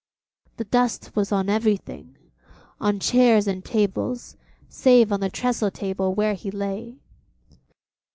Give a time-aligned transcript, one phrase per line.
[0.57, 2.17] The dust was on everything:
[2.79, 4.35] on chairs and tables,
[4.67, 6.95] save on the trestle table where he lay.